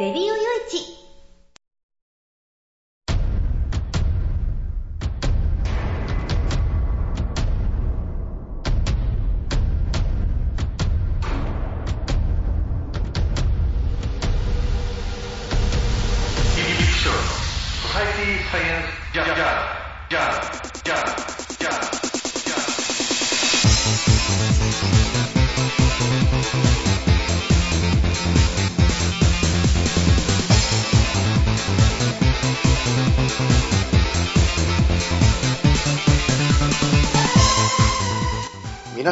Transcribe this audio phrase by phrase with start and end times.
[0.00, 0.59] レディオよい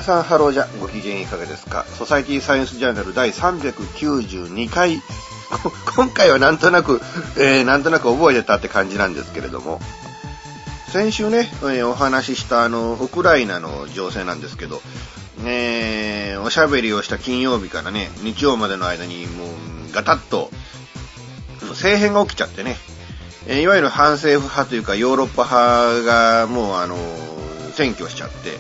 [0.09, 1.85] さんハローじゃ、ご機嫌いかがですか？
[1.85, 5.03] ソサイティサイエンスジャーナル第392回。
[5.97, 7.01] 今回はなんとなく、
[7.37, 9.81] えー、なんとなく覚えてたって感じなんですけれども、
[10.93, 14.81] 先週ね、えーお話ししたあの、ウクライナの情勢なんですけど、
[15.45, 19.48] えーおしゃべりをした金曜日からね、日曜までの間にもう、
[19.93, 20.51] ガタッと、
[21.69, 22.77] 政変が起きちゃってね、
[23.47, 26.97] えいわゆる反政府派というかヨーロッパ派がもうあの、
[27.77, 28.56] 占拠しちゃって、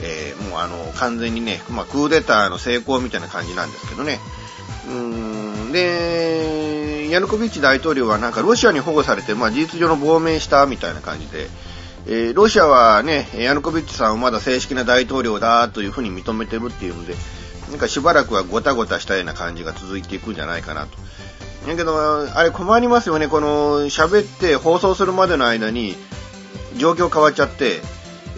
[0.00, 4.20] えーもうあの、完全にね、まあ、クーデターの成功みたいな感じなんですけどね。
[4.88, 11.48] うーん、で、ヤヌコビッチ大統領はなんかロシアに保護されて、まあ、事実上の亡命したみたいな感じで、
[12.06, 17.14] えーロシアはね、ヤヌコビッチさんはまだ正式な大統領だというふうに認めてるっていうので、
[17.70, 20.96] なんかしばらくはごたごたしたような感じが続いていくんじゃないかなと。
[21.66, 23.26] だけど、あれ困りますよね。
[23.26, 25.96] この、喋って放送するまでの間に、
[26.76, 27.82] 状況変わっちゃって、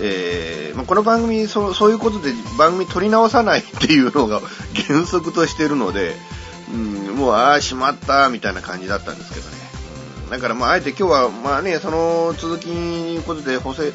[0.01, 4.41] えーまあこの番組そう、そういうことで番組撮り直さないっていうのが
[4.87, 6.15] 原則としてるので、
[6.73, 9.57] うん、もう、ああ、しまった、みたいな感じだったんですけどね。
[10.25, 13.93] うん、だから、まあ、あえて今日は、まあね、その続きいうことで補正、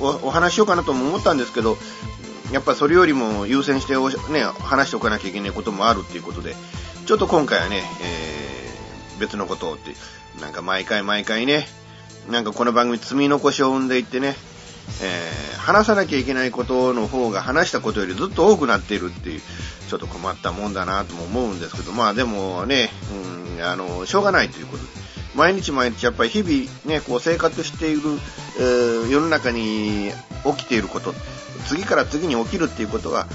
[0.00, 1.76] おお話しようかなとも思ったんですけど、
[2.52, 3.94] やっぱそれよりも優先して
[4.32, 6.56] ね、話しておかなきゃいけないこともあるっていうことで、
[7.06, 8.48] ちょっと今回はね、えー
[9.18, 9.94] 別のことをって、
[10.40, 11.66] なんか毎回毎回ね、
[12.30, 14.36] なんかこの番組積み残しを生んでいってね、
[15.02, 19.40] えー話さなきゃいけないことの方が話したことよりずっと多くなっているっていう、
[19.86, 22.88] ちょっと困ったもんだなとも思うんですけど、まあでもね、
[23.58, 24.88] うん、あの、しょうがないということで、
[25.34, 28.00] 毎日毎日やっぱり日々ね、こう生活している、
[28.58, 30.10] えー世の中に
[30.56, 31.14] 起きていること、
[31.66, 33.26] 次から次に起きるっていうことは、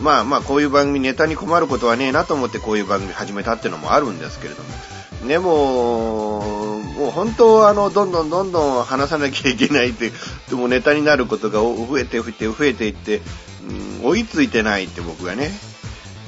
[0.00, 4.68] まあまあこういう番組ネタに困ることはねえなと思ってこういう番組始めたっていうのもあるんですけれども、
[5.28, 10.10] でも、もう本当はあの、どんどんどんどん話さなきゃいけないって、
[10.48, 13.20] でもネタになることが増えて増えて増えていって、
[13.68, 15.50] うん追いついてないって僕がね、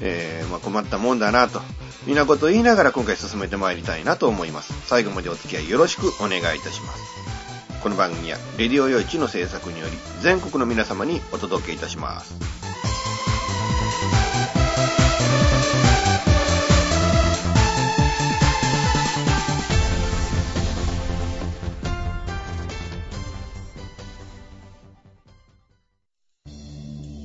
[0.01, 1.61] えーまあ、困ったもんだなと、
[2.07, 4.73] みんなことを言いながら今回進めてまいりたいなと思います。
[4.87, 7.81] 最後までお付き合いよろしくお願いいたします。
[7.83, 12.74] この番組は、レディオヨイチの制作により、全国の皆様にお届けいたします。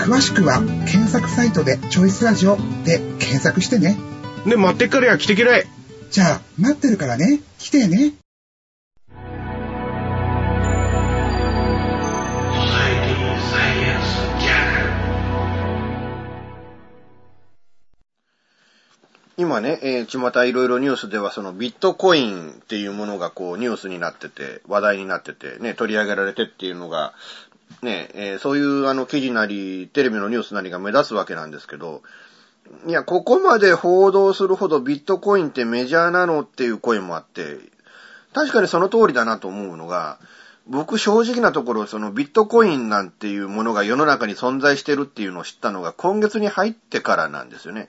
[0.00, 3.98] 詳しくは、検索サイトでチョイスラジオで検索してね。
[4.46, 5.66] で、待ってっからや、来てけらい。
[6.10, 8.14] じゃあ、待ってるからね、来てね。
[19.36, 27.14] 今ね、えー、巷いろいろニュースではそのビットコインっていうものがこうニュースになってて、話題になってて、ね、取り上げられてっていうのが、
[27.82, 32.02] ね、えー、そういうあの記事なり、テレビのニュースなりが目立つわけなんですけど、
[32.86, 37.58] いや、ここまで報道するほどビットコインってメジャーなのっていう声もあって、
[38.32, 40.18] 確かにその通りだなと思うのが、
[40.66, 47.88] 僕正直なところ、そのビットコインなんていうものが世の中に存在してるっていうのを知ったのが今月に入ってからなんですよね。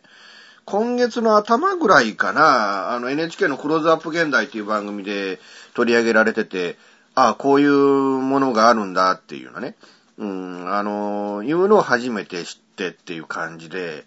[0.66, 5.40] 今月の頭ぐらいかな、あの NHK のクローズアップ現代っていう番組で
[5.74, 6.78] 取り上げられてて、
[7.16, 9.76] ああ、こういうものがあるんだっていうのね。
[10.18, 14.06] うん、あの、いうのを初めて知ってっていう感じで、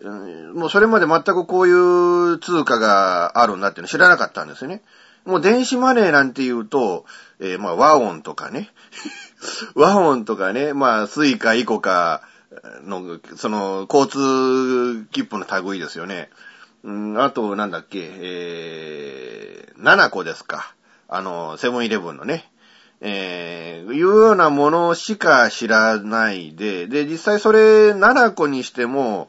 [0.00, 1.72] うん、もうそれまで全くこうい
[2.34, 4.82] う通貨があるんだっていうの知らなかったんですよね。
[5.24, 7.06] もう電子マネーなんて言うと、
[7.40, 8.70] えー、まあ WAONとかね。
[9.74, 12.22] WAONとかね、まあ Suica、ICOCA
[12.84, 16.30] の、その交通切符の類ですよね。
[16.82, 20.74] うん、あと、なんだっけ、えー、7個ですか。
[21.08, 22.50] あの、セブンイレブンのね。
[23.00, 29.28] えー、いうようなものしか知らないで、で、実際それ7個にしても、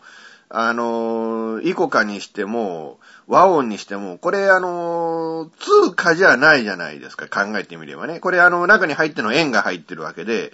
[0.49, 8.19] あの、イコカにしても、和音にしても、これあの、通貨じゃないじゃないですか、考えてみればね。
[8.19, 10.53] これあの、中に入っての円が入ってるわけで、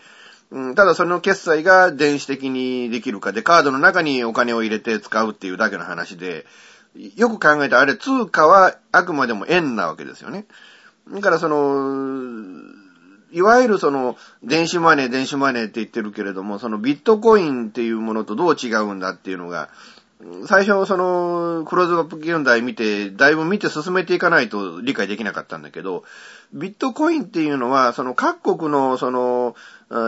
[0.52, 6.46] うん、ただその決済が電子的にできるかで、カードの中にお金を入れて使うっていうだけの話で、
[7.16, 10.46] よく考えたらあれ通貨はあくまでも円なわけですよね。
[11.10, 12.72] だからその、
[13.32, 19.70] いわゆるその、電子マネー、電子マネーって言ってるけれども、そのビットコインっていうものとどう違うんだっていうのが、
[20.48, 26.04] 最初その、クローズアップ現代見て、だいぶ見て進めていかないと理解できなかったんだけど、
[26.54, 29.56] ビットコインっていうのは、その各国のその、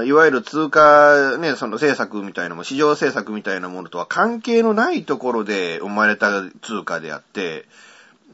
[0.05, 7.65] いわゆる通貨ね、その政策みたいなも、市場政策みたいなものとは関係のないところで生まれた通貨であって、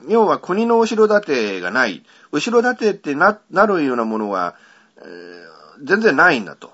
[0.08, 2.04] 要は国の後ろ盾がない。
[2.32, 4.56] 後ろ盾ってな、なるようなものは、
[4.98, 6.72] えー、全然ないんだと。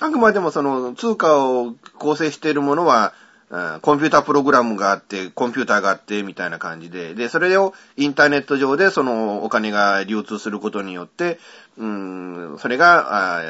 [0.00, 3.14] あくまでもその通貨を構成しているものは、
[3.48, 11.38] コンピュータープログラムがあって、コンピューターがあって、みたいな感じで、で、それをインターネット上でそのお金が流通することによって、
[11.78, 13.40] うん、それが、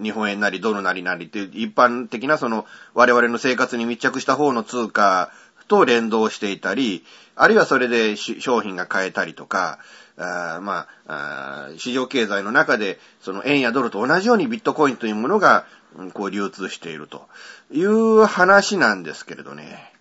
[0.00, 5.30] 日本円なりドルなりなりっていう一般的なその我々の生活に密着した方の通貨
[5.70, 7.04] と連動していたり、
[7.36, 9.78] あるいはそれで商品が買えたりとか、
[10.18, 15.64] あまあ市場経済の中で、その円やドルと同じようにビットコインというものが、
[16.12, 17.28] こう流通していると
[17.72, 19.92] いう話なんですけれどね。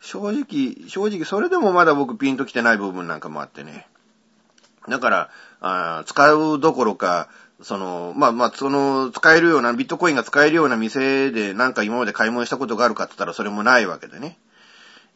[0.00, 3.88] 正直、正直それでもまだ僕ピンと来てない部分なんかもあってね。
[4.88, 5.30] だから、
[5.60, 7.28] あ使うどころか、
[7.62, 14.38] その、まあまあ、その、使えるような、ビットコインが使えるような店でなんか今まで買い物したことがあるかって言ったらそれもないわけでね。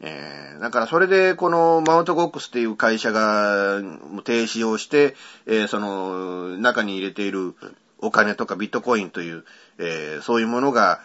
[0.01, 3.81] えー、だからそれでこのマウントゴックスっていう会社が
[4.23, 5.15] 停止をして、
[5.45, 7.55] えー、その中に入れている
[7.99, 9.45] お金とかビットコインという、
[9.79, 11.01] えー、そういうものが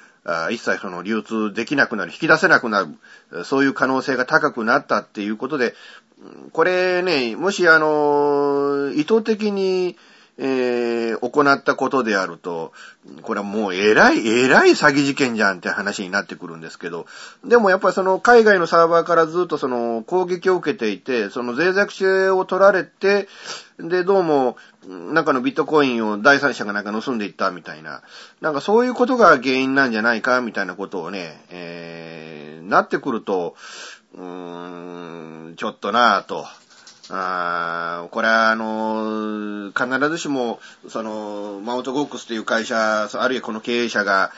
[0.51, 2.87] 一切その流通できなくなる、引き出せなくな
[3.33, 5.75] る、そういう可能性が高くなったっていうことで、
[6.53, 9.97] これね、もしあの、意図的に、
[10.43, 12.73] えー、行ったことであると、
[13.21, 17.05] これはもう偉い、偉い詐欺事件じゃんって話になってくるんですけど、
[17.45, 23.29] でもやっぱりその海外のサーバーからずっとその攻撃を受けていて、その脆弱性を取られて、
[23.79, 24.57] で、どうも、
[24.89, 28.01] 中のビットコインを第三者がなんか盗んでいったみたいな、
[28.41, 33.57] なんかそういうことが原因なんじゃないかみたいなことをね、えー、なってくると、
[34.15, 36.47] うーん、ちょっとなぁと。
[37.13, 44.31] あこれは、あの、必ずしも、その、マウントゴックスという会社、あるいはこの経営者が、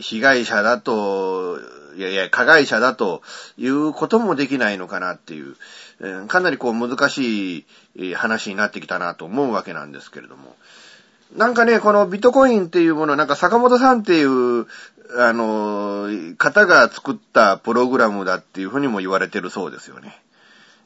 [0.00, 1.58] 被害者だと、
[1.96, 3.22] いやいや、加害者だと
[3.56, 5.56] いうこともできないのかなっていう、
[6.26, 7.64] かなりこう難し
[7.96, 10.56] い話になってきたなと思うわけなんですけれども。
[11.36, 14.66] なんかね、このビットコインっていうもの、なんか坂本さんっていう、
[15.16, 20.20] あの、方が作ったプログラムだっていうふうにも言われてるそうですよね。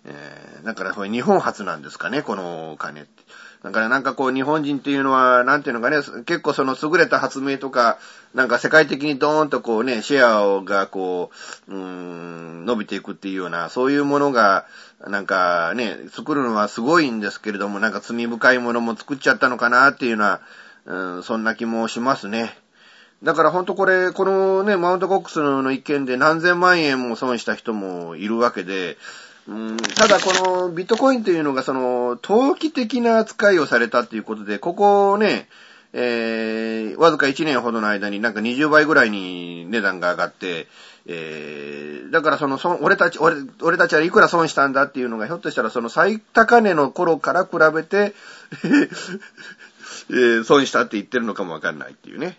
[0.05, 3.23] えー、だからこれ日本初なんですかね、このお金って。
[3.63, 7.99] だからなんかこう日本人っていうのは、なんていうのかね、結構その優れた発明とか、
[8.35, 11.31] なんか世界的にドーンとこうね、シェアがこ
[11.69, 14.67] う、うーん、伸びていくっていうような、そういうものが、
[15.07, 20.41] なんかね、作るのはすごいんですけれども、なんか罪深いものも作っちゃったのかなっていうのは、
[20.85, 22.57] うん、そんな気もしますね。
[23.23, 28.97] だからほんとこれ、このね、マウントコックスの一件で何千万円も損した人もいるわけで、
[29.97, 30.33] ただこ
[30.67, 35.49] のビットコインというのがその、投機的な扱いをされたっていうことで、ここをね、
[35.93, 40.69] えー、わずか1年ほどの間になんか20倍ぐらいに値段が上がって、
[41.07, 48.15] えー、だからその、そ俺たち、俺、俺たちはいくら損したんだっていうのが、ひょっとしたらその最高値の頃から比べて、
[50.11, 52.39] えー、損したって言ってるのかもわかんないっていうね。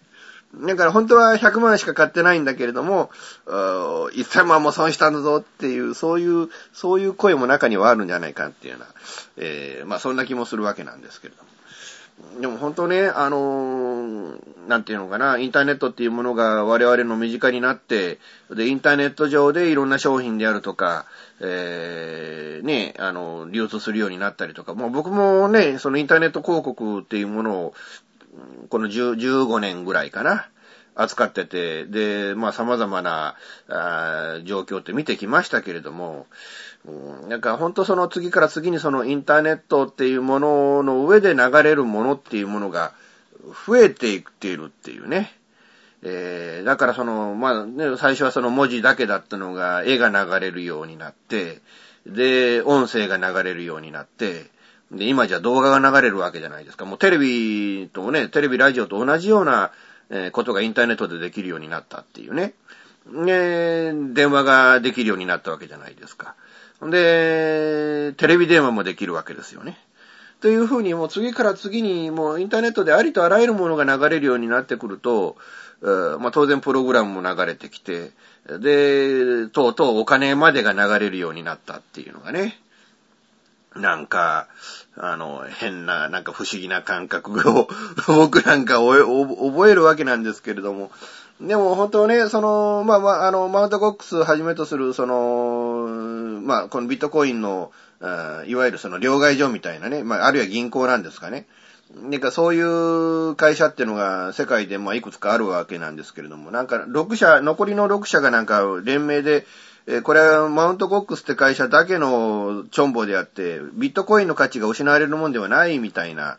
[0.56, 3.10] だから本当は100万しか買ってないんだけれども、
[3.48, 8.88] 1000万も損したんだぞっていう、そういう、そういう声も中にはあるんじゃないかっていうような、
[9.38, 11.50] えー、まあそんな気もするわけなんですけれども。
[12.40, 18.20] でも本当ね、あのー、なんていうのかな、インターネットっていうものが我々の身近になって、
[18.50, 21.06] で、インターネット上でいろんな商品であるとか、
[21.40, 27.74] えー、ね、あの、流通するようになったりとか、もう僕もね、そのインターネット広告っていうものを、
[28.70, 30.48] この15年ぐらいかな、
[30.96, 33.36] 扱ってて、で、まあ様々な
[33.68, 36.28] あ状況って見てきましたけれども、
[36.86, 42.94] うん、なんか本当その次から次にそのインターネットっていうものの上で流れるものっていうものが
[43.68, 45.32] 増えていっているっていうね。
[46.06, 51.62] えー、だからその、まあね、最初はその文字だけだったのが絵が流れるようになって、
[52.06, 54.52] で、音声が流れるようになって、
[54.94, 56.86] で、今じゃ動画が流れるわけじゃないですか。
[56.86, 59.72] もうテレビとね、テレビ、ラジオと同じような、
[60.10, 62.54] えことがインターネットでできるようになったっていうね。
[63.12, 66.36] で、電話ができるようになったわけじゃないですか。
[66.82, 69.78] で、テレビ電話もできるわけですよね。
[70.42, 75.38] というふうにもう次から次にもうインターネットでありとあらゆるものが流れるようになってくると、
[75.82, 78.12] まあ、当然プログラムも流れてきて、
[78.60, 82.60] で、とうとうお金までが流れるようになったっていうのがね。
[83.76, 84.48] なんか、
[84.96, 87.68] あの、変な、なんか不思議な感覚を
[88.08, 90.92] 僕なんか覚えるわけなんですけれども、
[91.42, 97.72] でも本当ね、その、まあまあ、あの、マウントコックスをはじめとする、その、まあ、このビットコインの、
[98.46, 101.48] いわゆるその両替所みたいなね、まあ、あるいは銀行なんですかね。
[101.96, 109.46] なんかそういう会社っていうのが世界でまあいくつかあるわけなんですけれども、なんか6社、残りの6社がなんか連名で、
[109.86, 116.38] えー、これはマウントコックスって会社だけのチョンボであって、ビットコインの価値が失われるもんではないみたいな、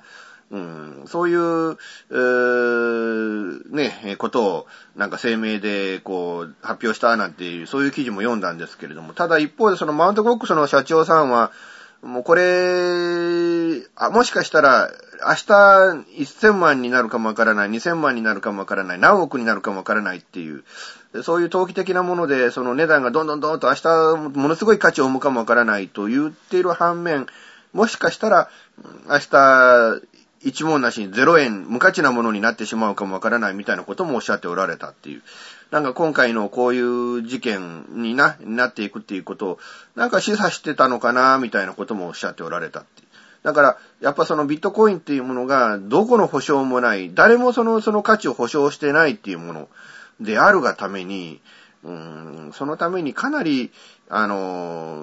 [0.51, 1.77] うん、そういう、
[2.11, 11.53] えー、ね、ことをなんか声明でこう発表したなんていう、そういう記事も読んだんですけれども、ただ一方でそのマウントコックスの社長さんは、
[12.05, 14.91] もうこれ、あ、もしかしたら、
[15.27, 15.45] 明日
[16.23, 20.65] 1000万になるかもわからない、2000万になるかもわからない、何億になるかもわからないっていう、
[21.23, 27.27] そういう投機的なもので、その値段がどんどんどんと明日ものすごい価値を生むかもわからないと言っている反面、
[27.73, 28.51] もしかしたら
[29.09, 30.03] 明日
[30.45, 35.23] 一文なしに0円無価値なものになってしまうかもわからないみたいなこともおっしゃっておられたっていう。
[35.75, 39.59] なんか今回のこういう事件にな、なっていくっていうことを、
[39.97, 43.09] なんか示唆してたのかな、みたいなこともおっしゃっておられたっていう。
[43.43, 49.69] だから、やっぱそのビットコインっていうものが、どこの保証もない、誰もその、その価値を保証してないっていうもの
[50.21, 51.41] であるがために、
[51.83, 53.73] うん、そのためにかなり、
[54.09, 55.01] あの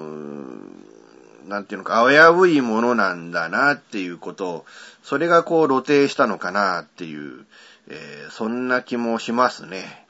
[1.48, 4.66] なんていうのか、危ういものなんだなっていうことを、
[5.02, 7.44] それがこう露呈したのかなっていう、
[7.88, 10.01] えー、そんな気もしますね。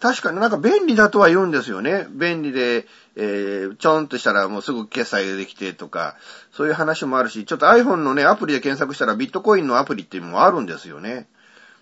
[0.00, 2.06] 確かになんか便利だとは言うんですよね。
[2.10, 2.86] 便利で、
[3.16, 6.16] えー、ちょんとしたらもうすぐ決済できてとか、
[6.52, 11.26] そういう話もあるし、ちょっと iPhone のね、アプリで検索したらビットコインのアプリっていうのもあるんですよね。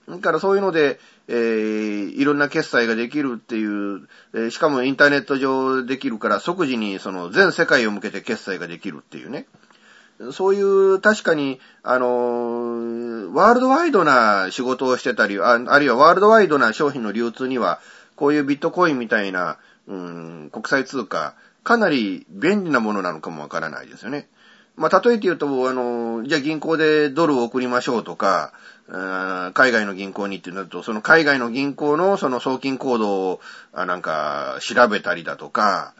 [0.08, 9.46] だからそういうので、えー、いろんな決済ができるっていう、えー、しかもインターネット上できるから即時にその全世界を向けて決済ができるっていうね。
[10.32, 17.80] そういう確かに、あの、ワールドワイドな仕事をしてたりあ、あるいはワールドワイドな商品の流通には、
[18.16, 24.28] こういうビットコインみたいな、うん、国際通貨、かなり便利なものなのかもわからないですよね。
[24.76, 28.52] まあ、例えて言うと、あの、じゃあ銀行でドルを送りましょうとか、
[28.88, 33.40] 海外の銀行にってなると、その海外の銀行のその送金行動を、
[33.75, 35.94] なんか、調べたりだとか、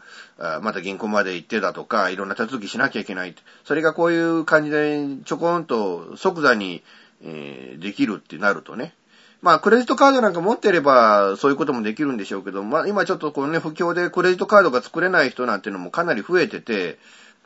[0.61, 3.35] また銀行まで行ってだとか、いろんな手続きしなきゃいけない。
[3.65, 6.83] それがこういう感じで、ちょこんと即座に、
[7.23, 8.93] えー、できるってなるとね、
[9.41, 16.97] まあ、クレジットカードなんか持ってれば、そういうこともできるんでしょうけど、まあ、今ちょっとこのね、不況でクレジットカードが作れない人なんていうのもかなり増えてて、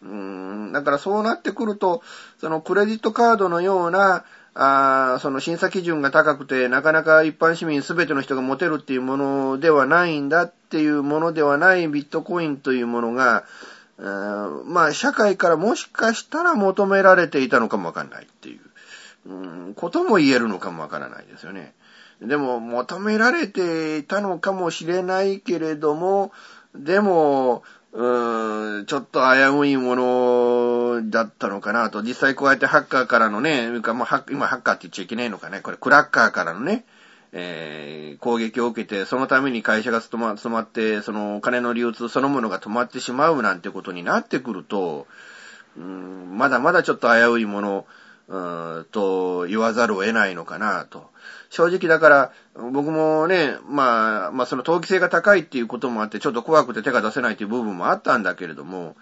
[0.01, 2.01] うん、だからそうなってくると、
[2.39, 13.45] そのクレジットカードのような、あその審査基準が高くて、なかなか一般市民すべての人が持てるっていうものではないんだっていうものではないビットコインというものが、
[14.65, 18.59] まあ、社会からもしかしたら求められていたのかもわかんないっていう、
[19.31, 19.33] う
[19.69, 21.73] ん、ことも言えるのかもわからないですよね。
[22.21, 26.31] でも、求められていたのかもしれないけれども、
[26.75, 27.63] でも、
[27.93, 32.01] うーん、ちょっと危ういものだったのかなと。
[32.03, 35.59] 実際こうやってハッカーからのね、今ハッカーって言っちゃいけないのかね。
[35.61, 36.85] これクラッカーからのね、
[37.33, 45.07] えー、攻撃を受けて、そのために会社が止ま止まって、そのお金の流通そのものが止まってしまうなんてことになってくると、
[45.77, 47.85] うん、まだまだちょっと危ういもの、
[48.29, 48.39] う
[48.81, 51.10] ん、と言わざるを得ないのかなと。
[51.51, 58.95] 正直だから、僕もね、まあ、まあその投機性が高いっていうこともあって、ちょっと怖くて手が出せないっていう部分もあったんだけれども、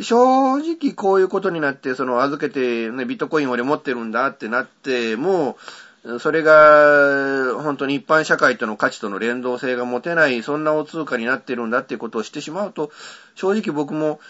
[0.00, 5.58] 正直こういうことになって、その預けてね、ビットコイン俺持ってるんだってなっても、
[6.20, 12.92] それが、本当に一般社会との価値との連動性が持てない、そんなお通貨になってるんだっていうことをしてしまうと、
[13.34, 14.20] 正直僕も、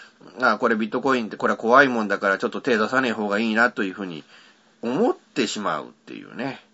[0.40, 4.24] あ、これビットコインってこれは怖いもんだからちょっと手出さねえ方がいいなというふうに
[4.80, 6.67] 思ってしまうっていうね。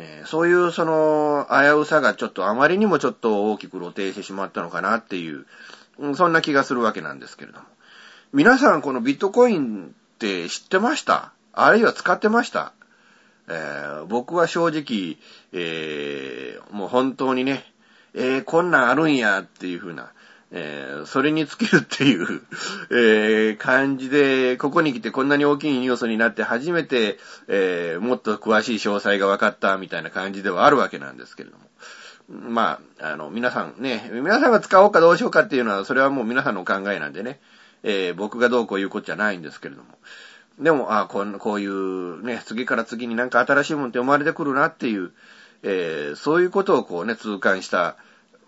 [0.00, 5.44] えー、そういうその危うさがちょっとあまりにもちょっと大きく露呈してしまったのかなっていう、
[6.14, 7.64] そんな気がするわけなんですけれども。
[8.32, 9.88] 皆さんこのビットコインっ
[10.18, 11.32] て知ってました？
[11.52, 12.72] あるいは使ってました？
[13.48, 15.16] えー、僕は正直、
[15.52, 17.64] えー、もう本当にね、
[18.14, 20.12] えー、こんなんあるんやっていう風な、
[20.50, 22.40] えー、それに尽きるっていう
[22.90, 31.68] えー、感じで、ここに来てこんなに大きいニュースになって初めて、えー、もっと詳しい詳細が分かったみたいな感じではあるわけなんですけれども。
[32.28, 37.40] まあ、あの、皆さんね、皆さんが使おうかどうしようかっていうのは、それはもう皆さんのお考えなんでね、
[37.82, 39.88] え、僕がどうこう言うことじゃないんですけれども。
[40.58, 45.12] でも、あこんこういうね、次から次になんか新しいもんって生まれてくるなっていう、
[45.62, 47.96] え、そういうことをこうね、痛感した。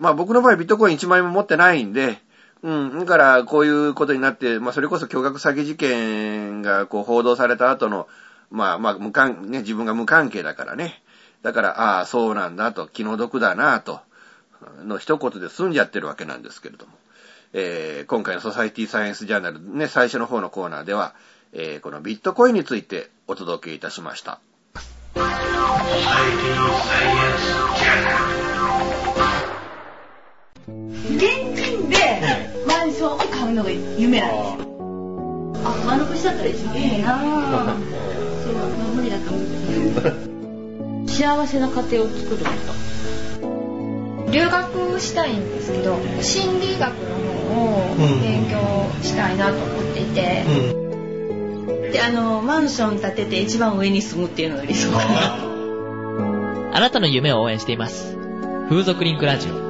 [0.00, 2.18] まあ僕の場合ビットコイン1枚も持ってないんで、
[2.62, 8.08] うん、だからこういうことになって、まあそれこそ巨額詐欺事件がこう報道された後の、
[8.50, 11.02] まあまあ無関、ね、自分が無関係だからね。
[11.42, 14.00] だから、ああ、そうなんだと、気の毒だなと、
[14.84, 16.92] の一言で済んじゃってるわけなんですけれども。
[17.52, 21.14] えー、今回のソサイティサイエンスジャーナルね、最初の方のコーナーでは、
[21.52, 24.40] えー、このビットコインについてお届けいたしました。
[31.16, 31.20] 現
[31.54, 31.96] 金で
[32.66, 34.58] マンションを買うのが夢なんです。
[34.58, 34.70] よ。
[35.64, 37.18] あ、丸腰だったら一番いいな。
[37.18, 37.76] そう、まあ、
[38.94, 39.40] 無理だと思
[41.04, 41.08] う。
[41.08, 44.30] 幸せな家庭を作ること。
[44.30, 47.20] 留学したいんですけど、心理学の
[47.54, 48.58] 方を勉強
[49.02, 50.44] したいなと思っていて。
[50.74, 50.80] うん。
[51.92, 54.90] であのマンション建てて一番上に住むっていうのが理想。
[54.96, 55.50] かな
[56.72, 58.16] あなたの夢を応援しています。
[58.68, 59.69] 風俗リンクラジオ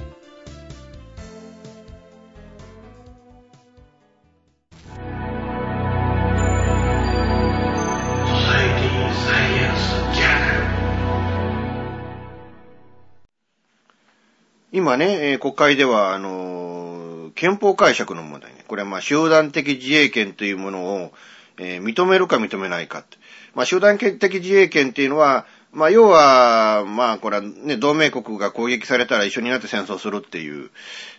[14.81, 18.65] 今ね、えー、国会では、あのー、憲法解釈の問題ね。
[18.67, 21.11] これはまあ集団的自衛権というものを、
[21.59, 23.05] えー、認めるか認めないか。
[23.53, 30.71] まあ集団的自衛権っていうのは、まあ要は、まあこれはね、同盟国が攻撃されたら一緒になって戦争するっていう。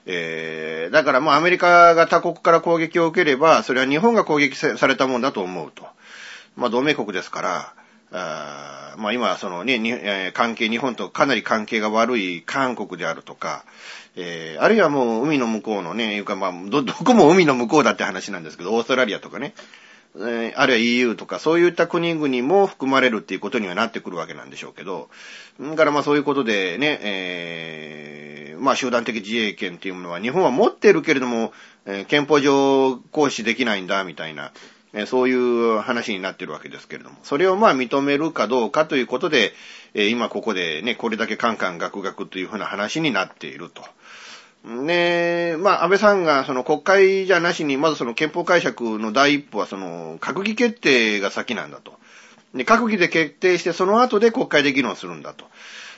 [0.06, 5.86] えー、だからまあアメリカが他国から攻撃を受ければ、それは日本が攻撃されたもんだと思うと。
[6.56, 7.74] まあ同盟国ですから、
[8.12, 13.64] あまあ今そのね、関係、日本とかなり関係が悪い韓国であるとか、
[14.16, 19.54] えー、あるいはもう海の向こうのね、いうかまあ、ど、 どこも海の向こうだって話なんですけど、オーストラリアとかね、
[20.16, 25.08] えー、あるいは EU とか、そういった国々も含まれるっていうことにはなってくるわけなんでしょうけど、
[25.60, 31.54] だからまあそういうことでね、えー、まあ集団的自衛権っていうものは日本は持ってるけれども、
[31.86, 34.52] えー、憲法上行使できないんだ、みたいな、
[34.94, 39.54] え、そういう話になってるわけですけれども、それをまあ認めるかどうかということで、
[39.94, 43.82] え、今ここでね、これだけカンカンガクガクというふうな話になっていると。
[44.64, 51.94] ねえまあ、安倍さんがその国会じゃなしに、まずその憲法解釈の第一歩はその閣議決定が先なんだと。
[52.54, 55.46] で、閣議で決定してその後で国会で議論するんだと。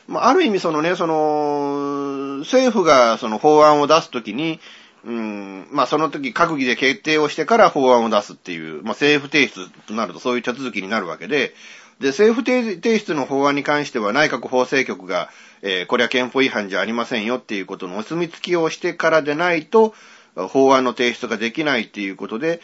[0.07, 4.61] まあ、ある意味そのね、その、政府がその法案を出すときに、
[5.05, 11.55] うん、まあその時閣議で決定をしてから法案を出すっていう、まあ政府提出となるとそういう手続きになるわけで、
[12.01, 15.31] で、政府提出の法案に関しては内閣法制局が、
[15.62, 19.95] えー、これは憲法違反じゃありませんよっていうことのお墨付きをしてからでないと、
[20.35, 22.61] 法案の提出ができないっていうことで、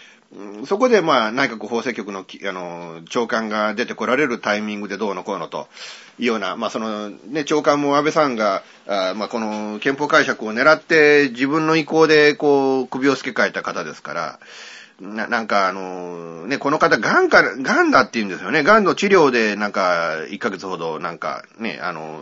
[0.66, 5.66] そこで、まあ、内閣法制局の、あの、長官が出てこられるタイミングでどうのこうのと
[6.20, 14.38] いうような、まあ、その、ね、長官も安倍さんが、あまあ、この憲法解釈を狙って自分の意向で、こう、首を付け替えた方ですから、
[15.00, 18.62] な、なんかあの、ね、この方、癌から、癌だって言うんですよね。
[18.62, 22.20] 癌の治療で、なんか、1ヶ月ほど、なんか、ね、あの、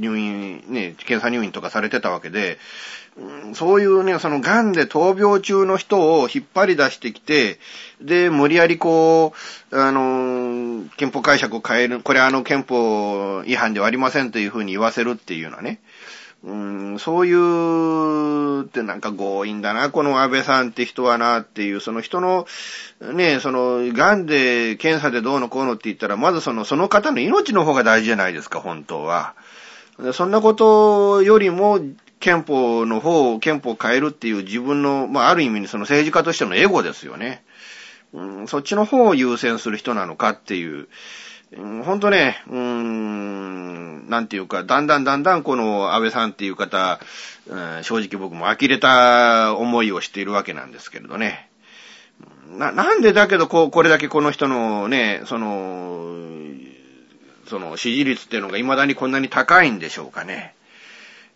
[0.00, 2.58] 入院、ね、検査入院とかされてたわけで、
[3.54, 7.58] そういうね、その癌で闘病中の人を引っ張り出してきて、
[8.00, 9.34] で、無理やりこ
[9.70, 15.80] う、あの、憲法解釈を変える、これあの憲法違反ではありませんというふうに言わせるっていうのはね、
[16.42, 22.46] うん、そういうってなんか強引だな、この安倍さんって人はなっていう、その人の、
[23.12, 29.34] ね、その、癌で検査でどうのこうのって言ったら、まずその、その方の命の方が大事じゃないですか、本当は。
[30.12, 31.80] そんなことよりも、
[32.20, 37.42] 憲法の方を、憲法を変えるっていう自分の、まあ、ある意味にその政治家としてのエゴですよね。
[38.12, 40.88] うん、そっちの方を優先する人なのかっていう。
[41.56, 47.00] うん、ほんとね、うーん、なんていうか、だんだんだんだんこの安倍さんっていう方、
[47.48, 51.48] うん、正直僕も呆れた思いをしているわけなんですけれどね。
[52.50, 56.16] な、なんでだけどこう、これだけこの人のね、その、
[57.50, 60.54] その支持率っていうのが未だにこんなに高いんでしょうかね。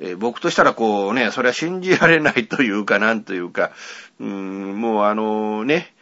[0.00, 3.72] えー、僕としたらこうね、それは信じられないというか、なんというか、
[4.20, 5.92] うーん、もうあのね、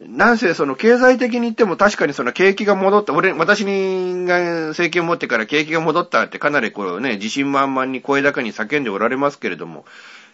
[0.00, 9.84] なんせその経済的に言っても確かにその景気が戻った、俺、私が政権を持ってから景気が戻ったってかなりこうね、自信満々に声高に叫んでおられますけれども、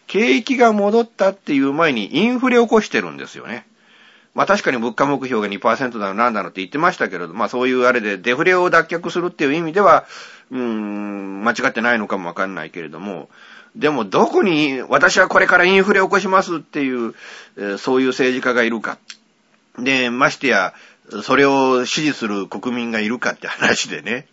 [0.07, 3.66] 景気が戻ったっていう前にインフレを起こしてるんですよね。
[4.37, 10.05] まあ確かに物価目標が2%だのなんだのって言ってましたけれど、まあそういうあれでデフレを脱却するっていう意味では、
[10.51, 13.31] うーん、間違ってないのかもわかんないけれども、
[13.77, 17.14] でもどこに私はこれからインフレを起こしますっていう、
[17.79, 18.99] そういう政治家がいるか。
[19.79, 20.75] で、ましてや、
[21.22, 24.27] それを支持する国民がいるかって話でね。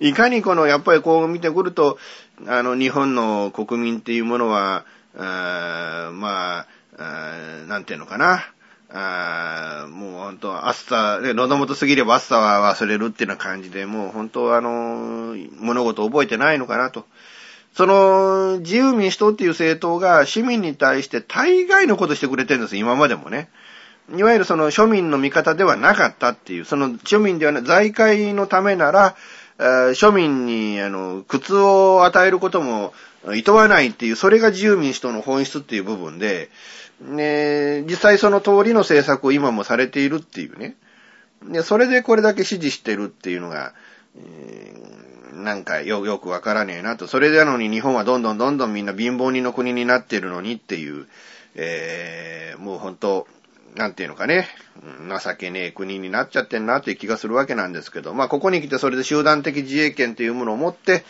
[0.00, 1.98] いかにこの、やっぱりこう見てくると、
[2.46, 4.86] あの、日本の国民っていうものは、
[5.18, 6.66] あま
[6.98, 8.46] あ、なんていうのかな。
[8.94, 17.06] あもう本当、暑さ、ね、喉元過ぎれば暑さは忘れるっていうような感じで、もう本当あの、物事を覚えてないのかなと。
[17.74, 23.48] その、自由民主党っていう政党が市民に対して大概のことしてくれてるんです、今までもね。
[24.14, 29.16] いわゆるその庶民の味方ではなかったっていう、その庶民ではない、財界のためなら、
[29.58, 32.92] 庶民に、あの、苦痛を与えることも
[33.24, 36.50] 厭わないっていう、それが自由民主党の本質っていう部分で、
[37.02, 40.76] ね、実際その通りの政策を今もされているっていうね。
[41.44, 43.74] で、それでこれだけ支持してるっていうのが、
[44.16, 47.06] えー、なんかよ、よくわからねえなと。
[47.06, 51.06] それなのに日本はどんどんどんどんみんな貧乏人の国になってるのにっていう、
[51.54, 53.26] えー、もう本当
[53.74, 54.48] なんていうのかね、
[55.08, 61.04] 情けねえ国になっちゃってんなっていう気がするわけなんですけど、まあここに来てそれで集団的自衛権というものを持って、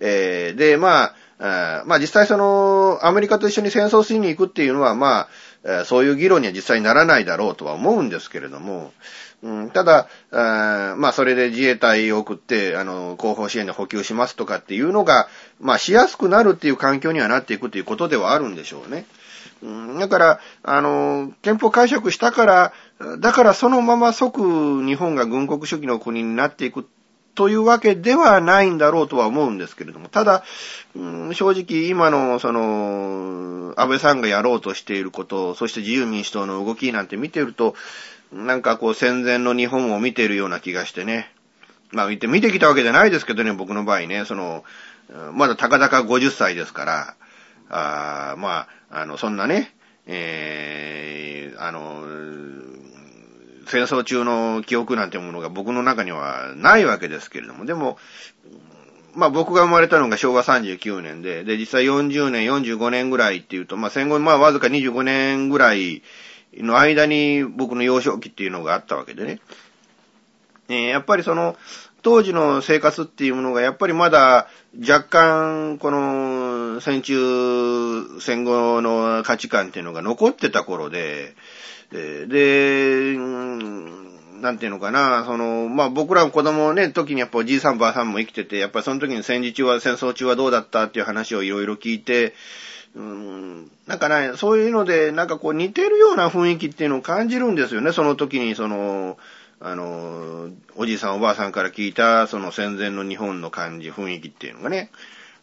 [0.00, 5.28] えー、で、ま、あまあ実際その、アメリカと一緒に戦争しに行くっていうのは、ま
[5.64, 8.92] あ、そういう議論には実際にならないだろうとは思うんですけれども、
[9.42, 15.28] うん、ただ、まあそれで自衛隊を送って、あの、後方支援で補給しますとかっていうのが、
[15.60, 19.06] まあしやすくなるっていう環境にはなっていくということではあるんでしょうね。
[19.98, 22.72] だから、あの、憲法解釈したから、
[23.18, 26.88] だからそのまま即日本が軍国主義の国になっていく
[27.38, 30.42] というわけではないんだろうとは思うんですけれども、ただ、
[30.96, 37.76] うん、正直今のその、安倍さんがやろうとしていること、そして自由民主党の動きなんて見てると、
[38.32, 41.32] なんかこう戦前の日本を見ているような気がしてね。
[41.92, 44.64] まあ見て、見てきたわけじゃないですけどね、僕の場合ね、その、
[45.32, 47.14] まだたかか50歳ですから、
[47.70, 49.72] あまあ、あの、そんなね、
[50.06, 52.02] えー、あの、
[53.68, 57.98] 戦争中の記憶なんてものが僕の中にはないわけですけれども、でも、
[59.14, 66.02] まあ僕が生まれたのが昭和39年で、で、実際40年、45年ぐらいっていうと、まあ戦後、まあわずか25年ぐらい
[66.56, 69.40] の間に僕の幼少期っていうのがあったわけでね。
[70.68, 71.56] えー、やっぱりその、
[72.02, 74.48] 当時の生活っていうものがやっぱりまだ
[74.80, 81.34] 若干この戦中戦後の価値観っていうのが残ってた頃で、
[81.90, 83.16] で、
[84.40, 92.34] なんていうのかな、その、まあ僕らの子供ね、時にやっぱおじいさんばあさんも生きてて、やっぱりその時に戦時中は、戦争中はどうだったっていう話をいろいろ聞いて、
[92.94, 99.18] うーん、なんかね、そういうので、なんかこう似てるような雰囲気っていうのを感じるんですよね、その時に、その、
[99.60, 104.90] あの、おじいさんおばあさんから聞いた、その戦前の日本の感じ、雰囲気っていうのがね。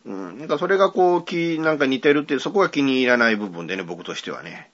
[0.05, 4.69] うん、なんかそれがこう、気、なんか似てるって、そこが気に入らない部分でね、僕としてはね。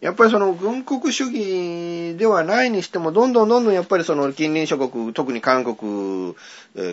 [0.00, 6.34] やっぱりその軍国主義ではないにしても、どんどんどんどんやっぱりその近隣諸国、特に韓国、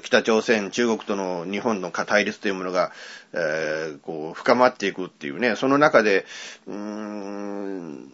[0.02, 2.92] 北朝鮮、中国との日本の対立というものが、
[3.34, 6.26] えー、こう、深まっていくっていうね、その中で、
[6.66, 8.10] うーん、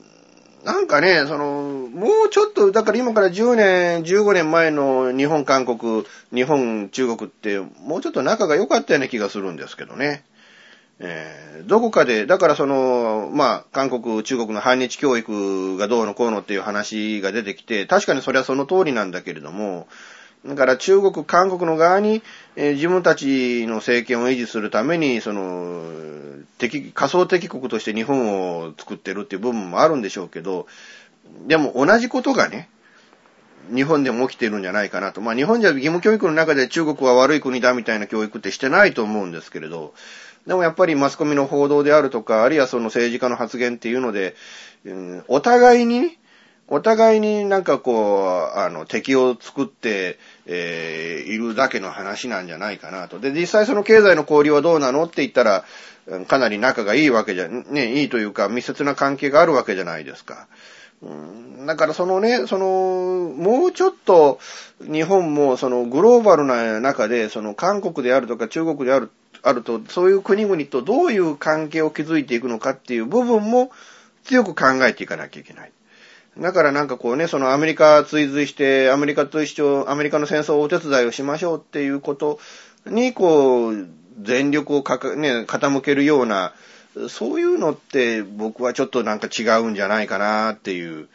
[0.64, 10.24] なんかね、その、もうちょっと、だから今から10年、15年前の日本、韓国、日本、中国って、もうちょっと仲が良かったような気がするんですけどね。
[11.02, 19.88] えー、どこかで、だからその、まあ、韓国、中国の反日教育がどうのこうのっていう話が出てきて、確かにそれはその通りなんだけれども、
[20.46, 22.22] だから中国、韓国の側に、
[22.56, 25.84] えー、自分たちの政権を維持するために、その、
[26.58, 30.68] 敵、仮想敵国として日本を作ってるっていう部分もあるんでしょうけど、
[31.48, 32.70] でも同じことがね、
[33.74, 35.22] 日本でも起きてるんじゃないかなと。
[35.22, 39.94] まあ日本じゃ義務教育の中で中国は悪い国だみたいな教育ってしてないと思うんですけれど、
[40.50, 44.36] でもやっぱりマスコミの報道であるとか、あるいはその政治家の発言っていうので、
[44.84, 46.18] うん、お互いに、
[46.68, 53.20] お互いになんかこう、あの、敵を作って、えー、いるだけの話なんじゃないかなと。
[53.20, 55.66] で、実際その経済の交流はどうなのって言ったら、
[56.28, 60.48] かなり仲がいいわけじゃ、ね、いいというか密接な関係があるわけじゃないですか。
[61.04, 61.10] う
[61.62, 64.40] ん、だからそのね、その、もうちょっと
[64.82, 73.72] 日本もそのグローバルな中で、その韓国であるとか中国であるあると、そういう国々とどういう関係を築いていくのかっていう部分も
[74.24, 75.72] 強く考えていかなきゃいけない。
[76.38, 82.40] だからなんかこうね、そのアメリカ追随して、アメリカと一緒、アメリカの戦争をお手伝いをしましょうっていうこと
[82.86, 83.88] に、こう、
[84.22, 86.54] 全力をかか、ね、傾けるような、
[87.08, 91.08] そういうのって僕はちょっとなんか違うんじゃないかなっていう、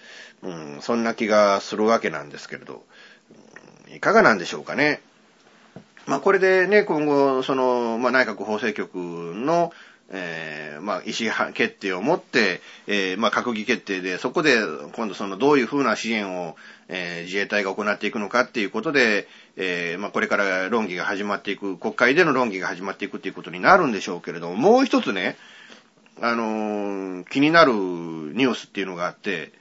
[0.42, 2.84] うん、そんな気がするわけなんですけれど、
[3.94, 5.00] いかがなんでしょうかね。
[6.06, 9.72] まあ、これでね、今後、その、まあ、内閣法制局の、
[10.10, 14.58] えー、まあ、意思決定を持って、えー、まあ、閣議決定で、そこで、
[14.92, 16.56] 今度その、どういうふうな支援を、
[16.88, 25.36] えー、自衛隊が行っていくのかっていうことで、えー、まあ、これから論議が始まっていく、国会での論議が始まっていくっていうことになるんでしょうけれども、もう一つね、
[26.20, 29.52] あのー、気になるニュースっていうのがあって、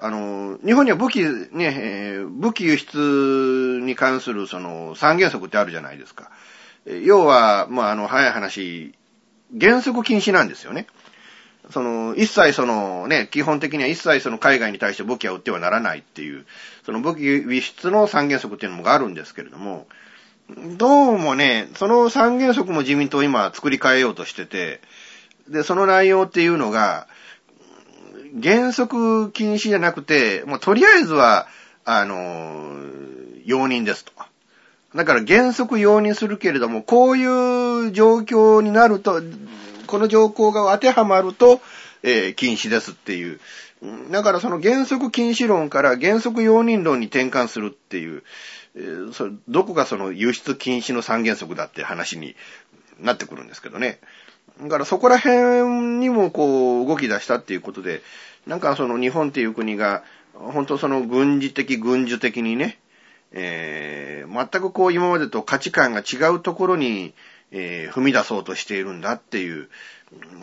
[0.00, 1.18] あの、日本には武器、
[1.52, 6.30] ね、えー、武器輸出に関するその三原則ってあるじゃないですか。
[7.02, 8.94] 要は、まあ、あの、早い話、
[9.58, 10.86] 原則禁止なんですよね。
[11.70, 16.46] その、一切そのね、基本的には一切その海外に対して武器は売ってはならないっていう、
[16.84, 19.86] その武器輸出の三原則っていうのがあるんですけれども、
[20.76, 24.80] どうもね、その三原則も自民党今作り変えようとしてて、
[25.48, 27.06] で、その内容っていうのが、
[28.42, 31.46] 原則禁止じゃなくて、もうとりあえずは、
[31.84, 32.76] あの、
[33.44, 34.12] 容認ですと。
[34.94, 37.24] だから原則容認するけれども、こうい
[37.88, 39.22] う状況になると、
[39.86, 41.60] この条項が当てはまると、
[42.02, 43.40] えー、禁止ですっていう。
[44.10, 48.22] だからその原則禁止論から原則容認論に転換するっていう、
[48.76, 52.36] えー、どこがその輸出禁止の三原則だって話に
[52.98, 54.00] なってくるんですけどね。
[54.62, 58.02] だからそこら辺にもこう動き出したっていうことで、
[58.46, 60.02] なんかその日本っていう国が、
[60.34, 62.78] 本当その軍事的、軍需的にね、
[63.32, 67.14] えー、全くこう今までと価値観が違うところに、
[67.52, 69.68] えー、踏み出そうとしているんだっていう、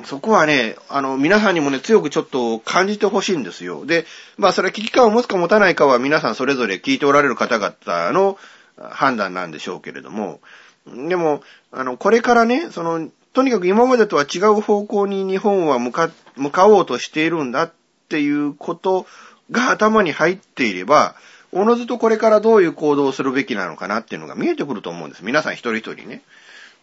[0.06, 3.86] そこはね、あの、皆さんにもね、強くちょっと感じてほしいんですよ。
[3.86, 4.06] で、
[4.38, 8.38] まあ、それは危機感を持つか持たないかは皆さんそれぞれ聞いておられる方々の
[8.78, 10.40] 判断なんでしょうけれども、
[10.86, 17.74] でも、あの、これからね、その、とにかく今までとは違う方向に日本は向か、向かおうとしているんだっ
[18.10, 19.06] ていうこと
[19.52, 21.14] が頭に入っていれば、
[21.52, 25.24] おのずとこれからどういう行動をするべきなのかなっていうのが見えてくると思うんです。
[25.24, 26.24] 皆さん一人一人ね。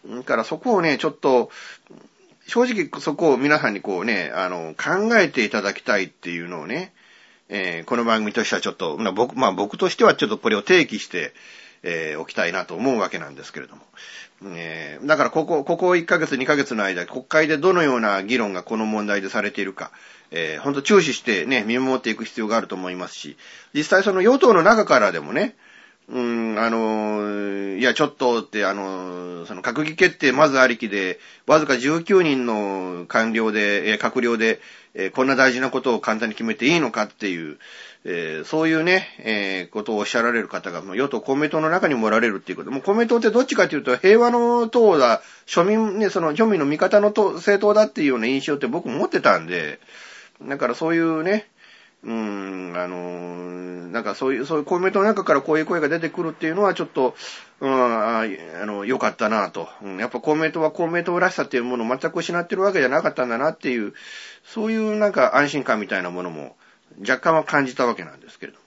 [0.09, 1.51] だからそこをね、ちょっと、
[2.47, 6.93] 正直そこを皆さんにこうね、あの、考えていただきたいっていうのをね、
[7.49, 11.33] えー、この番組としてはちょっと、ま、僕、まあ僕としてはちょっとこれを提起して、
[11.87, 13.83] えー、おきたいなと思うわけなんですけれども。
[14.55, 19.91] えー、だからここ、ここ1ヶ月、2ヶ月の間、国会でどのような議論がこの問題でされているか、
[20.31, 23.37] えー、ほんと注視してね、見守っていく必要があると思いますし、
[23.73, 25.55] 実際その与党の中からでもね、
[26.07, 34.59] うん、あの、いや、ちょっとって、あの、その閣議決定まずありきで、わずか19人の官僚で、え閣僚で、
[34.93, 37.57] えこんな大事なことを簡単に決めていいのかっていう、
[38.03, 42.69] えーそういうね、えーことをおっしゃられる方が、もう与党公明党の中にもおられるっていうこと。
[42.69, 49.79] もう公明党ってどっちかというと、平和の党だ、庶民ね、その庶民の味方の党政党だっていうような印象って僕持ってたんで、
[50.43, 51.47] だからそういうね、
[52.05, 57.15] うーん、あのなんかそういう、そういう公明党の中からこういう声が出てくるっていうのはちょっと、
[57.61, 59.67] うん、ああの、良かったなと。
[59.81, 63.93] うんやっぱ公明党は公明党らしさっていうものを全く失ってるわけじゃなかったんだなっていう、
[64.43, 66.55] そういうなんか安心感みたいなものも
[66.99, 68.64] 若干は感じたわけなんですけれども。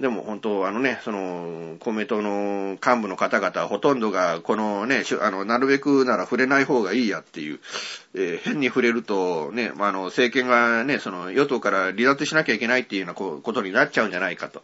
[0.00, 7.60] でも本当、あのね、その、公明党の幹部の方々、ほとんどが、このね、あの、なるべくなら触れない方がいいやっていう、
[8.14, 14.62] えー変に触れると、ね、まあ、の、政権がね、その、与党から離脱しなきゃいけないっていうようなことになっちゃうんじゃないかと。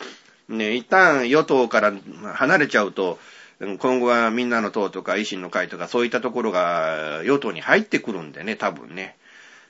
[0.49, 1.92] ね、一旦与党から
[2.35, 3.18] 離れちゃうと、
[3.61, 9.16] 今後はみんなの党とか維新の会とかそういったところが与党に入ってくるんでね、多分ね。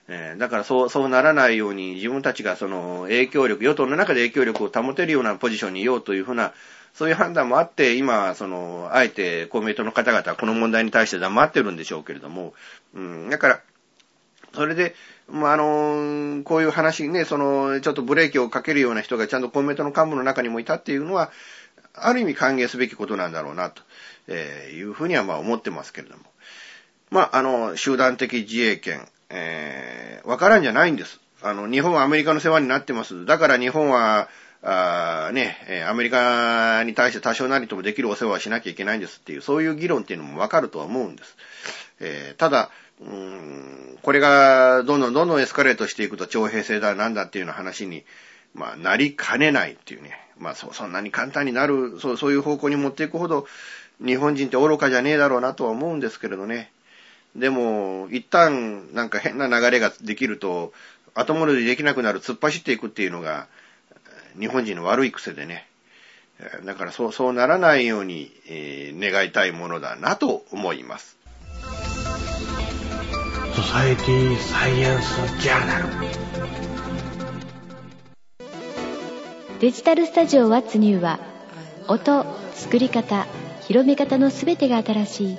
[0.09, 6.53] えーだからそう、そうならないように自分たちがその影響力、与党の中で影響力を保てるようなポジションにいようというふうな、
[6.93, 12.55] そういう判断もあって、今、その、あえて公明党の方々はこの問題に対して黙ってるんでしょうけれども、
[12.95, 13.61] うん、だから、
[14.55, 14.95] それで、
[15.29, 21.31] まあ、あの、こういう話にね、その、ちょっとブレーキをかけるような人がちゃんと公明党の幹部の中にもいたっていうのは、
[21.95, 26.25] ある意味歓迎すべきことなんだろうな、というふうにはまあ思ってますけれども。
[27.11, 31.21] まあ、あの、集団的自衛権、えー、わからんじゃないんです。
[31.43, 33.27] あの、日本はアメリカの世話になってます。
[33.27, 34.29] だから日本は、
[34.63, 41.37] あね、えアメリカに対して多少なりともできるお世話をしなきゃいけないんですっていう、そういう議論っていうのもわかるとは思うんです。
[42.01, 48.05] えーただ、うんこれがどんどんどんどんエスカレートしていくと徴兵制だなんだっていうような話に、
[48.55, 50.13] まあ、なりかねないっていうね。
[50.39, 53.47] まあ、そ、そんなに簡単になる、そう、そういう方向に持っていくほど、
[54.05, 56.71] 日本人って愚かじゃねえだろうなとは思うんですけれどね。
[57.37, 60.73] でも、一旦なんか変な流れができると、
[61.15, 63.49] 後戻りできなくなる、突っ走っていくっていうのが、
[64.39, 65.67] 日本人の悪い癖でね。
[66.41, 71.17] えーだからそう、そうならないように、えー願いたいものだなと思います。
[73.55, 75.89] ソサエティサイエンスジャーナル
[79.61, 81.21] デジタルスタジオ What's New は
[81.87, 83.27] 音、作り方、
[83.63, 85.39] 広め方のすべてが新しい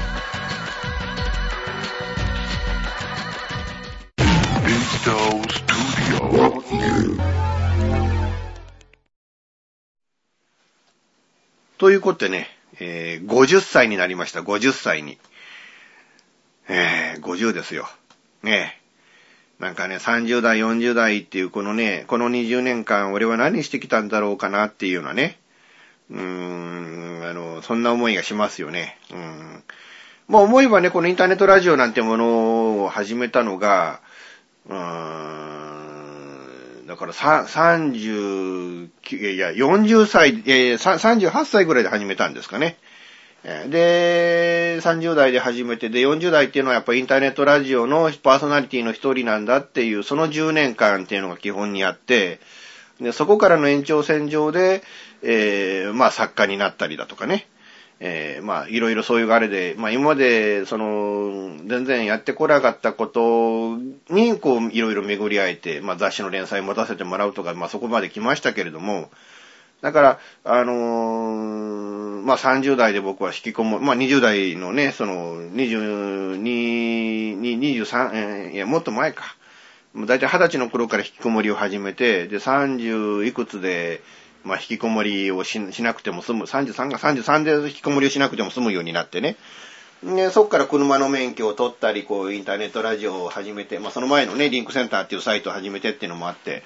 [11.81, 12.47] ということでね、
[12.79, 15.17] えー50歳になりました、50歳に。
[16.69, 17.89] えー50ですよ。
[18.43, 18.79] ね
[19.59, 19.63] え。
[19.63, 25.39] なんかね、30代、40代っていうこのね、この20年間俺は何してきたんだろうかなっていうようなね。
[26.11, 28.99] うーん、あの、そんな思いがしますよね。
[29.11, 29.63] うん。
[30.27, 34.01] まあ思えばね、このインターネットラジオなんてものを始めたのが、
[34.69, 34.77] うー
[36.83, 42.77] ん、だからさ39、いや、40歳、えー38歳ぐらいで始めたんですかね。
[43.43, 52.39] で、30代で始めて、で、40代っていうのはやっぱりインターネットラジオのパーソナリティの一人なんだっていう、その10年間っていうのが基本にあって、
[52.99, 54.83] で、そこからの延長線上で、
[55.23, 57.47] えーまあ作家になったりだとかね。
[58.03, 63.77] えーまあいろいろそういうあれで、まあ今まで、その、全然やってこなかったこと
[64.11, 69.11] に、こう、いろいろ巡り合えて、まあ雑誌の連載持たせてもらうとか、まあそこまで来ましたけれども、
[69.81, 76.41] だから、あのーまあ30代で僕は引きこもまあ20代のね、その、22、
[77.39, 79.35] 23、えーいや、もっと前か。
[79.93, 84.01] もう大体20歳の頃から引きこもりを始めて、で、30いくつで、
[84.43, 89.37] まあ、引きこもりをししなくても済む、33が33で引きこもりをしなくても済むようになってね。
[90.03, 96.63] で、そっから車の免許を取ったり、こう、インターネットラジオを始めて、まあ、その前のね、リンクセンターっていうサイトを始めてっていうのもあって、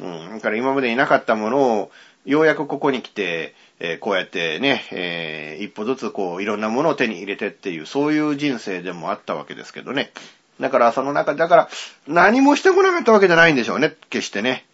[0.00, 1.92] うん、だから今までいなかったものを、
[2.24, 10.12] ようやくここに来て、えーこうやってね、えー一歩ずつこう、いろんなものを手に入れてっていう、そういう人生でもあったわけですけどね。
[10.60, 11.68] だからその中、だから
[12.06, 14.66] 何もしてこなかったわけじゃないんでしょうね、決してね。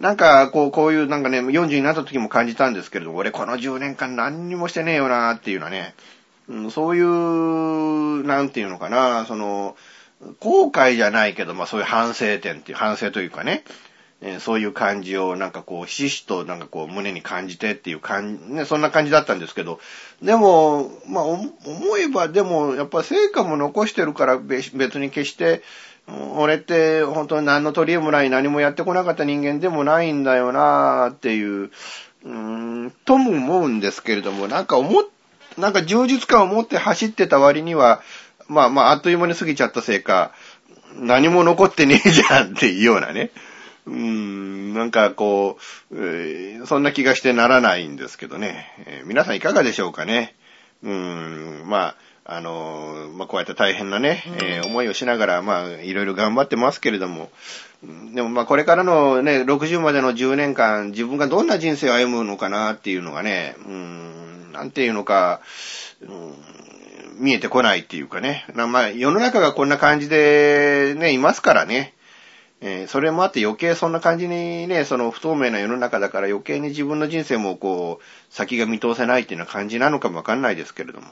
[0.00, 5.94] なんか、こう、こういう、なんかね、40になった時も感じたんですけれど、俺この10年間何にもしてねえよなっていうのはね、
[6.48, 9.76] うん、そういう、なんていうのかな、その、
[10.40, 13.64] 後悔じゃないけど、まあそういう反省点っていう、反省というかね、
[14.22, 19.80] えー、そういう感じをなんかこう、しひしとなんかこう、胸に感じてっていう感じ、ね、そんな感じだったんですけど、
[20.22, 21.48] でも、まあ思
[21.98, 25.62] えばでも、やっぱ成果も残してるから別に決して、
[26.08, 35.04] 俺って本当に何の取り柄もない何もやってこなかった人間でもないんだよなーっていう、うーん、とも思うんですけれども、なんか思っ、
[35.58, 38.02] なんか充実感を持って走ってた割には、
[38.48, 40.32] まあまあ、あっという間に過ぎちゃったせいか、
[40.94, 43.30] 何も残ってねえじゃんっていうようなね。
[43.86, 45.58] うーん、なんかこ
[45.90, 48.72] う、えー、そんな気がしてならないんですけどね。
[48.86, 50.36] えー、皆さんいかがでしょうかね。
[50.82, 51.96] うーん、まあ、
[52.28, 57.30] あのまあ、こうやって大変なね、えー、思いをしながら、まあ、いろいろ頑張ってますけれども、
[58.14, 65.40] でもまあ、これからのね、60までの10年間、自分がどんな人生を歩むのかなっていうのがね、うん、なんていうのか、
[66.02, 66.34] うん、
[67.20, 71.94] 見えてこないっていうかね、まあ、世の中がこんな感じでね、いますからね、
[72.60, 81.06] えー、それもあって余計そんな感じにね、その不透明な世の中だから余計に自分の人生もこう、先が見通せないっていうような感じなのかもわかんないですけれども。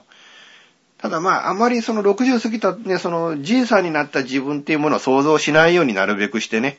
[0.98, 6.78] ただまあ、あまりその60過ぎたね、そのじいさんになった自分っていうものを想像しないようになるべくしてね、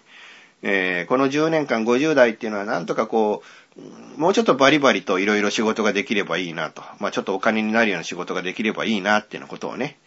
[0.62, 3.44] えー、この10年間50代っていうのはなんとかこ
[3.78, 6.82] う、もうちょっとバリバリといろいろ仕事ができればいいなと。
[7.00, 9.98] まあちょっとお金になるような仕事ができればいいなっていうようなことをね、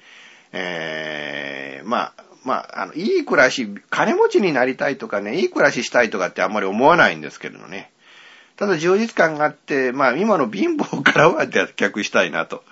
[0.52, 7.90] えー、まあ、まあ、あの、いい暮らし、金持ちになりたいとかね、いい暮らししたいとかってあんまり思わないんですけれどね。
[8.56, 12.64] ただ充実感があって、まあ今の貧乏からは脱却したいなと。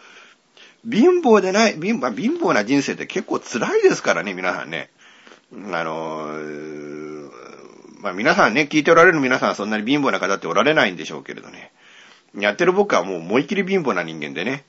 [0.89, 4.91] 貧乏でない、貧乏、貧乏な人生って結構辛いですからね、皆さんね。
[5.73, 7.31] あの
[8.01, 11.73] まあ皆さんね、聞いておられる皆さんはそんなに貧乏な方っておられないんでしょうけれどね。
[12.37, 14.65] やってる僕はもう思いっきり貧乏な人間でね。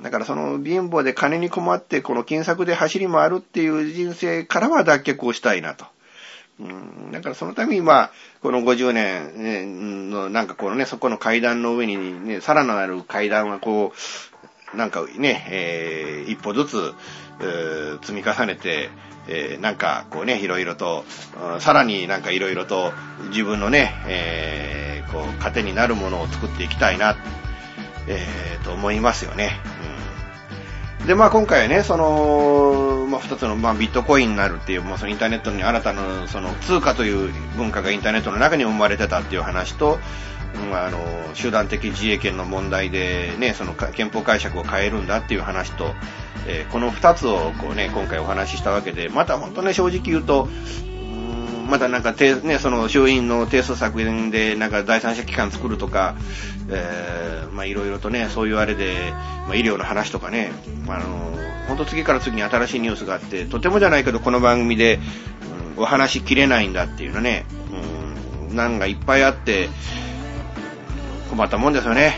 [0.00, 5.86] だからその貧乏で金に困ってこの金策で走り回るっていう人生からは脱却をしたいなと。
[6.60, 14.33] うん、だからそのためにまあ、この50年、ね、のなんかこのね、そこの階段の上にね、さらなる階段はこう、
[14.74, 16.94] なんかね、えー、一歩ずつ、
[17.40, 18.90] えー、積み重ねて、
[19.26, 21.04] えー、なんかこうね、いろいろと、
[21.60, 22.92] さらになんかいろいろと
[23.28, 27.16] 自分のね、えー、こう、糧になるものを作っていきたいな、
[28.06, 29.52] えー、と思いますよね。
[31.00, 39.98] うん、で、まあ今回はね、その、まあ二つの、まあビットコインになるっていう、まあそのインターネットに新たな、その通貨という文化がインターネットの中に生まれてたっていう話と、
[40.72, 45.94] あの、集団的自衛権の問題でね、その憲法解釈を変えるんだっていう話と、
[46.46, 50.48] えー、この二つをこうね、今回お話ししたわけで、また本当ね、正直言うと、
[51.68, 56.14] またなんか、ね、その衆院の定数削減で、なんか第三者機関作るとか、
[56.68, 59.12] え、まあいろいろとね、そういうあれで、
[59.46, 60.52] まあ医療の話とかね、
[60.86, 61.34] まあの、
[61.68, 65.00] 本当次から次に新しいニュースがあって、とてもじゃないけどこの番組で、
[65.76, 67.46] うん、お話しきれないんだっていうのね、
[68.50, 69.70] うん、なんかいっぱいあって、
[71.34, 72.14] 困ったもんですよね。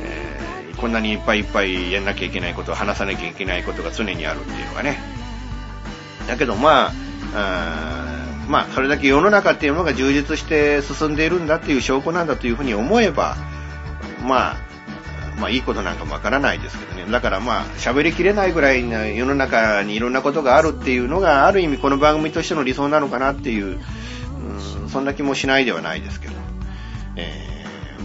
[0.00, 4.98] えー、こんなにいっぱいいっぱいやんなきゃいけないこと、話さなきゃいけないことが常にあるっていうのがね。
[6.28, 6.92] だけどまあ、
[7.34, 13.36] あまあ、それだけ世の中っていうのが充実して進んでいるんだっていう証拠なんだというふうに思えば、
[14.22, 14.56] まあ、
[15.40, 17.10] まあいいことなんかもわからないですけどね。
[17.10, 23.80] だからまあ喋りきれないぐらいな世の中にいろんなことがあるっていうのがある意味この番組としての理想なのかなっていう、
[24.82, 26.46] うん、そんな気もしないではないですけど。
[27.16, 27.55] えー、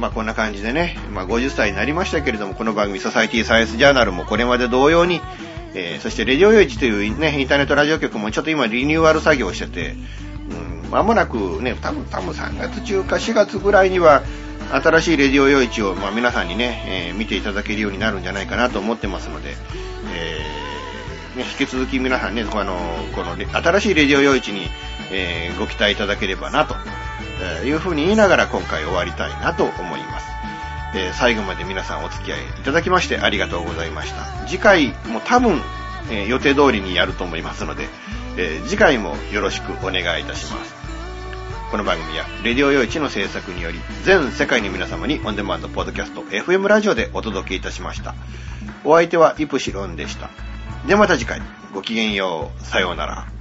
[0.01, 5.21] まあこんな感じでね、まあ50歳になりましたけれどもこの番組ソサイティサイエンスジャーナルもこれまで同様に、
[5.75, 9.95] えー、そしてレディオヨイチというね、インターネットラジオ局もちょっと今リニューアル作業してて、
[10.83, 14.23] うんまもなくね、多分多分3月中か4月ぐらいには、
[14.71, 19.53] 新しいレディオ用市を、まあ、皆さんにね、えー、見ていただけるようになるんじゃないかなと思ってますので、
[20.15, 22.75] えー、ね、引き続き皆さんね、あの、
[23.13, 24.67] この、新しいレディオ用市に、
[25.11, 26.75] えー、ご期待いただければなと、
[27.41, 30.27] えいうふうに言いながら今回終わりたいなと思います。
[30.93, 34.47] え最後まで皆さんお付き合いいただきましてありがとうございました。
[34.47, 35.61] 次回も多分、
[36.09, 37.87] え予定通りにやると思いますので、
[38.37, 40.81] え次回もよろしくお願いいたします。
[41.71, 48.13] この番組は、レディオ用一の制作により、全世界の皆様にオンデマンドポッドキャスト、FM ラジオでお届けいたしました。
[48.83, 50.29] お相手はイプシロンでした。
[50.85, 51.41] ではまた次回、
[51.73, 53.40] ごきげんよう、さようなら。